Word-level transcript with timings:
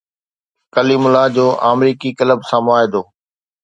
ڪليم 0.75 1.03
الله 1.07 1.25
جو 1.35 1.47
آمريڪي 1.71 2.09
ڪلب 2.19 2.39
سان 2.53 2.61
معاهدو 2.69 3.01